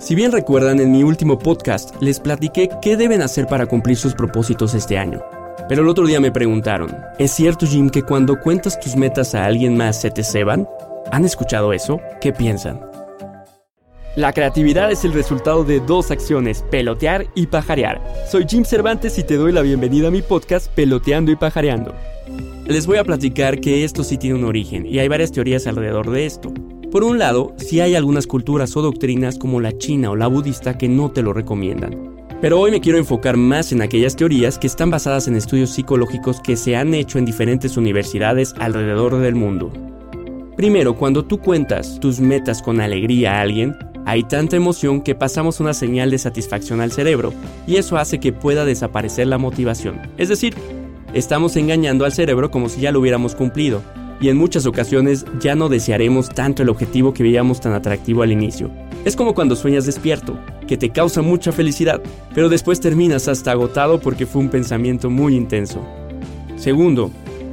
Si 0.00 0.14
bien 0.14 0.32
recuerdan, 0.32 0.80
en 0.80 0.90
mi 0.92 1.02
último 1.02 1.38
podcast 1.38 1.94
les 2.00 2.18
platiqué 2.20 2.70
qué 2.80 2.96
deben 2.96 3.20
hacer 3.20 3.46
para 3.46 3.66
cumplir 3.66 3.98
sus 3.98 4.14
propósitos 4.14 4.72
este 4.72 4.96
año. 4.96 5.20
Pero 5.68 5.82
el 5.82 5.88
otro 5.88 6.06
día 6.06 6.20
me 6.20 6.32
preguntaron, 6.32 6.96
¿es 7.18 7.32
cierto 7.32 7.66
Jim 7.66 7.90
que 7.90 8.02
cuando 8.02 8.40
cuentas 8.40 8.80
tus 8.80 8.96
metas 8.96 9.34
a 9.34 9.44
alguien 9.44 9.76
más 9.76 10.00
se 10.00 10.10
te 10.10 10.24
ceban? 10.24 10.66
¿Han 11.12 11.26
escuchado 11.26 11.74
eso? 11.74 12.00
¿Qué 12.22 12.32
piensan? 12.32 12.80
La 14.16 14.32
creatividad 14.32 14.90
es 14.90 15.04
el 15.04 15.12
resultado 15.12 15.64
de 15.64 15.80
dos 15.80 16.10
acciones, 16.10 16.64
pelotear 16.70 17.26
y 17.34 17.48
pajarear. 17.48 18.02
Soy 18.26 18.46
Jim 18.48 18.64
Cervantes 18.64 19.18
y 19.18 19.22
te 19.22 19.36
doy 19.36 19.52
la 19.52 19.60
bienvenida 19.60 20.08
a 20.08 20.10
mi 20.10 20.22
podcast 20.22 20.68
Peloteando 20.74 21.30
y 21.30 21.36
Pajareando. 21.36 21.94
Les 22.66 22.86
voy 22.86 22.96
a 22.96 23.04
platicar 23.04 23.60
que 23.60 23.84
esto 23.84 24.02
sí 24.02 24.16
tiene 24.16 24.38
un 24.38 24.44
origen 24.44 24.86
y 24.86 24.98
hay 24.98 25.08
varias 25.08 25.30
teorías 25.30 25.66
alrededor 25.66 26.10
de 26.10 26.24
esto. 26.24 26.54
Por 26.90 27.04
un 27.04 27.20
lado, 27.20 27.54
sí 27.56 27.78
hay 27.78 27.94
algunas 27.94 28.26
culturas 28.26 28.76
o 28.76 28.82
doctrinas 28.82 29.38
como 29.38 29.60
la 29.60 29.78
china 29.78 30.10
o 30.10 30.16
la 30.16 30.26
budista 30.26 30.76
que 30.76 30.88
no 30.88 31.12
te 31.12 31.22
lo 31.22 31.32
recomiendan. 31.32 32.16
Pero 32.40 32.58
hoy 32.58 32.72
me 32.72 32.80
quiero 32.80 32.98
enfocar 32.98 33.36
más 33.36 33.70
en 33.70 33.80
aquellas 33.80 34.16
teorías 34.16 34.58
que 34.58 34.66
están 34.66 34.90
basadas 34.90 35.28
en 35.28 35.36
estudios 35.36 35.70
psicológicos 35.70 36.40
que 36.40 36.56
se 36.56 36.74
han 36.74 36.92
hecho 36.94 37.18
en 37.18 37.26
diferentes 37.26 37.76
universidades 37.76 38.54
alrededor 38.58 39.20
del 39.20 39.36
mundo. 39.36 39.70
Primero, 40.56 40.96
cuando 40.96 41.24
tú 41.24 41.38
cuentas 41.38 42.00
tus 42.00 42.18
metas 42.18 42.60
con 42.60 42.80
alegría 42.80 43.36
a 43.36 43.42
alguien, 43.42 43.76
hay 44.04 44.24
tanta 44.24 44.56
emoción 44.56 45.00
que 45.00 45.14
pasamos 45.14 45.60
una 45.60 45.74
señal 45.74 46.10
de 46.10 46.18
satisfacción 46.18 46.80
al 46.80 46.90
cerebro 46.90 47.32
y 47.68 47.76
eso 47.76 47.98
hace 47.98 48.18
que 48.18 48.32
pueda 48.32 48.64
desaparecer 48.64 49.28
la 49.28 49.38
motivación. 49.38 50.00
Es 50.16 50.28
decir, 50.28 50.56
estamos 51.14 51.54
engañando 51.54 52.04
al 52.04 52.12
cerebro 52.12 52.50
como 52.50 52.68
si 52.68 52.80
ya 52.80 52.90
lo 52.90 52.98
hubiéramos 52.98 53.36
cumplido 53.36 53.80
y 54.20 54.28
en 54.28 54.36
muchas 54.36 54.66
ocasiones 54.66 55.24
ya 55.40 55.54
no 55.54 55.68
desearemos 55.68 56.28
tanto 56.28 56.62
el 56.62 56.68
objetivo 56.68 57.14
que 57.14 57.22
veíamos 57.22 57.60
tan 57.60 57.72
atractivo 57.72 58.22
al 58.22 58.32
inicio. 58.32 58.70
Es 59.04 59.16
como 59.16 59.34
cuando 59.34 59.56
sueñas 59.56 59.86
despierto, 59.86 60.38
que 60.66 60.76
te 60.76 60.90
causa 60.90 61.22
mucha 61.22 61.52
felicidad, 61.52 62.02
pero 62.34 62.48
después 62.48 62.80
terminas 62.80 63.28
hasta 63.28 63.52
agotado 63.52 64.00
porque 64.00 64.26
fue 64.26 64.42
un 64.42 64.50
pensamiento 64.50 65.08
muy 65.08 65.34
intenso. 65.34 65.80
Segundo, 66.56 67.10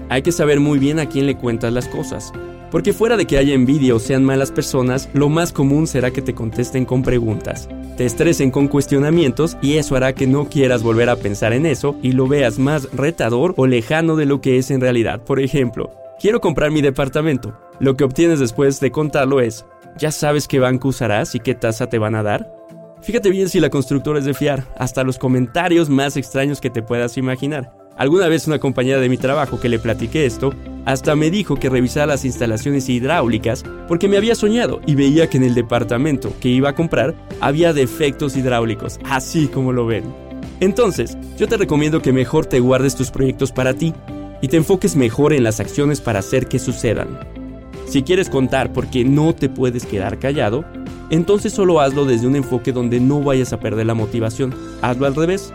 hay 0.10 0.22
que 0.22 0.32
saber 0.32 0.60
muy 0.60 0.78
bien 0.80 1.00
a 1.00 1.08
quién 1.08 1.26
le 1.26 1.38
cuentas 1.38 1.72
las 1.72 1.88
cosas, 1.88 2.34
porque 2.70 2.92
fuera 2.92 3.16
de 3.16 3.26
que 3.26 3.38
haya 3.38 3.54
envidia 3.54 3.96
o 3.96 4.00
sean 4.00 4.26
malas 4.26 4.52
personas, 4.52 5.10
lo 5.14 5.30
más 5.30 5.54
común 5.54 5.88
será 5.88 6.12
que 6.12 6.22
te 6.22 6.34
contesten 6.34 6.84
con 6.84 7.02
preguntas, 7.02 7.70
te 7.96 8.06
estresen 8.06 8.52
con 8.52 8.68
cuestionamientos 8.68 9.58
y 9.62 9.78
eso 9.78 9.96
hará 9.96 10.14
que 10.14 10.28
no 10.28 10.50
quieras 10.50 10.84
volver 10.84 11.10
a 11.10 11.16
pensar 11.16 11.54
en 11.54 11.66
eso 11.66 11.96
y 12.04 12.12
lo 12.12 12.28
veas 12.28 12.60
más 12.60 12.92
retador 12.92 13.54
o 13.58 13.68
lejano 13.68 14.18
de 14.18 14.26
lo 14.26 14.42
que 14.42 14.58
es 14.58 14.70
en 14.70 14.82
realidad. 14.82 15.22
Por 15.22 15.40
ejemplo, 15.40 15.92
quiero 16.20 16.42
comprar 16.42 16.72
mi 16.72 16.82
departamento. 16.82 17.58
Lo 17.80 17.96
que 17.96 18.04
obtienes 18.04 18.40
después 18.40 18.80
de 18.80 18.92
contarlo 18.92 19.40
es, 19.40 19.66
¿ya 19.98 20.12
sabes 20.12 20.48
qué 20.48 20.60
banco 20.60 20.90
usarás 20.90 21.36
y 21.36 21.40
qué 21.40 21.56
tasa 21.56 21.88
te 21.88 22.00
van 22.00 22.16
a 22.16 22.24
dar? 22.24 22.52
Fíjate 23.02 23.30
bien 23.30 23.50
si 23.50 23.60
la 23.60 23.70
constructora 23.70 24.20
es 24.20 24.26
de 24.26 24.34
fiar, 24.34 24.66
hasta 24.78 25.04
los 25.04 25.18
comentarios 25.20 25.90
más 25.90 26.18
extraños 26.18 26.60
que 26.60 26.70
te 26.70 26.82
puedas 26.82 27.18
imaginar. 27.18 27.72
Alguna 27.96 28.28
vez 28.28 28.48
una 28.48 28.60
compañera 28.60 29.00
de 29.00 29.10
mi 29.10 29.18
trabajo 29.18 29.60
que 29.60 29.70
le 29.70 29.80
platiqué 29.80 30.26
esto, 30.26 30.54
hasta 30.86 31.16
me 31.16 31.32
dijo 31.32 31.56
que 31.56 31.70
revisara 31.70 32.06
las 32.08 32.26
instalaciones 32.26 32.90
hidráulicas 32.90 33.64
porque 33.88 34.08
me 34.08 34.18
había 34.18 34.36
soñado 34.36 34.82
y 34.86 34.96
veía 34.96 35.30
que 35.30 35.38
en 35.38 35.44
el 35.44 35.56
departamento 35.56 36.34
que 36.40 36.50
iba 36.50 36.70
a 36.70 36.76
comprar 36.76 37.16
había 37.40 37.74
defectos 37.74 38.38
hidráulicos, 38.38 39.00
así 39.10 39.48
como 39.48 39.74
lo 39.74 39.86
ven. 39.86 40.04
Entonces, 40.60 41.18
yo 41.38 41.48
te 41.48 41.58
recomiendo 41.58 42.02
que 42.02 42.14
mejor 42.14 42.46
te 42.46 42.60
guardes 42.60 42.96
tus 42.96 43.12
proyectos 43.12 43.52
para 43.52 43.74
ti 43.74 43.94
y 44.42 44.48
te 44.48 44.58
enfoques 44.58 44.96
mejor 44.96 45.34
en 45.34 45.44
las 45.44 45.60
acciones 45.60 46.02
para 46.02 46.20
hacer 46.20 46.48
que 46.48 46.60
sucedan. 46.60 47.20
Si 47.88 48.04
quieres 48.04 48.30
contar 48.30 48.74
porque 48.74 49.06
no 49.06 49.34
te 49.34 49.50
puedes 49.50 49.86
quedar 49.86 50.20
callado, 50.20 50.66
entonces 51.10 51.54
solo 51.54 51.80
hazlo 51.80 52.06
desde 52.06 52.28
un 52.28 52.36
enfoque 52.36 52.74
donde 52.74 53.00
no 53.00 53.22
vayas 53.22 53.54
a 53.54 53.60
perder 53.60 53.86
la 53.86 53.94
motivación. 53.94 54.54
Hazlo 54.82 55.06
al 55.06 55.16
revés. 55.16 55.54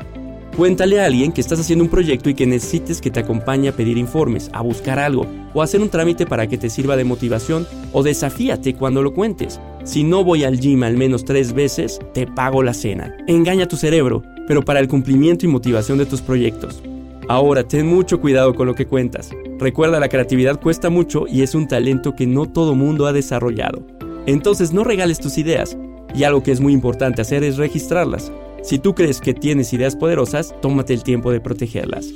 Cuéntale 0.56 1.00
a 1.00 1.06
alguien 1.06 1.32
que 1.32 1.40
estás 1.40 1.60
haciendo 1.60 1.84
un 1.84 1.90
proyecto 1.90 2.28
y 2.28 2.34
que 2.34 2.46
necesites 2.46 3.00
que 3.00 3.10
te 3.10 3.20
acompañe 3.20 3.68
a 3.68 3.72
pedir 3.72 3.96
informes, 3.96 4.50
a 4.52 4.60
buscar 4.60 4.98
algo 4.98 5.26
o 5.54 5.62
hacer 5.62 5.80
un 5.80 5.88
trámite 5.88 6.26
para 6.26 6.46
que 6.46 6.58
te 6.58 6.68
sirva 6.68 6.96
de 6.96 7.04
motivación 7.04 7.66
o 7.92 8.02
desafíate 8.02 8.74
cuando 8.74 9.02
lo 9.02 9.14
cuentes. 9.14 9.60
Si 9.84 10.04
no 10.04 10.24
voy 10.24 10.44
al 10.44 10.60
gym 10.60 10.82
al 10.82 10.96
menos 10.96 11.24
tres 11.24 11.54
veces, 11.54 12.00
te 12.12 12.26
pago 12.26 12.62
la 12.62 12.74
cena. 12.74 13.16
Engaña 13.28 13.66
tu 13.66 13.76
cerebro, 13.76 14.22
pero 14.46 14.62
para 14.62 14.80
el 14.80 14.88
cumplimiento 14.88 15.46
y 15.46 15.48
motivación 15.48 15.98
de 15.98 16.06
tus 16.06 16.20
proyectos. 16.20 16.82
Ahora, 17.28 17.62
ten 17.64 17.86
mucho 17.86 18.20
cuidado 18.20 18.54
con 18.54 18.66
lo 18.66 18.74
que 18.74 18.86
cuentas. 18.86 19.30
Recuerda, 19.58 20.00
la 20.00 20.08
creatividad 20.08 20.60
cuesta 20.60 20.90
mucho 20.90 21.26
y 21.28 21.42
es 21.42 21.54
un 21.54 21.68
talento 21.68 22.14
que 22.14 22.26
no 22.26 22.46
todo 22.46 22.74
mundo 22.74 23.06
ha 23.06 23.12
desarrollado. 23.12 23.86
Entonces 24.26 24.72
no 24.72 24.84
regales 24.84 25.20
tus 25.20 25.38
ideas. 25.38 25.76
Y 26.14 26.24
algo 26.24 26.42
que 26.42 26.52
es 26.52 26.60
muy 26.60 26.72
importante 26.72 27.22
hacer 27.22 27.42
es 27.44 27.56
registrarlas. 27.56 28.32
Si 28.62 28.78
tú 28.78 28.94
crees 28.94 29.20
que 29.20 29.34
tienes 29.34 29.72
ideas 29.72 29.96
poderosas, 29.96 30.54
tómate 30.60 30.94
el 30.94 31.02
tiempo 31.02 31.32
de 31.32 31.40
protegerlas. 31.40 32.12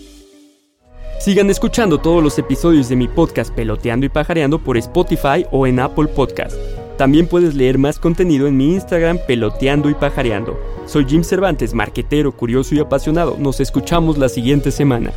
Sigan 1.19 1.51
escuchando 1.51 1.99
todos 1.99 2.23
los 2.23 2.39
episodios 2.39 2.89
de 2.89 2.97
mi 2.97 3.09
podcast 3.09 3.53
Peloteando 3.55 4.07
y 4.07 4.11
Pajareando 4.11 4.63
por 4.63 4.77
Spotify 4.77 5.47
o 5.51 5.67
en 5.67 5.81
Apple 5.81 6.09
Podcast. 6.09 6.57
También 6.97 7.27
puedes 7.27 7.55
leer 7.55 7.79
más 7.79 7.99
contenido 7.99 8.47
en 8.47 8.57
mi 8.57 8.73
Instagram 8.73 9.19
Peloteando 9.27 9.91
y 9.91 9.95
Pajareando. 9.95 10.59
Soy 10.87 11.05
Jim 11.07 11.25
Cervantes, 11.25 11.75
marquetero, 11.75 12.33
curioso 12.33 12.75
y 12.75 12.79
apasionado. 12.79 13.37
Nos 13.39 13.61
escuchamos 13.61 14.17
la 14.17 14.29
siguiente 14.29 14.71
semana. 14.71 15.13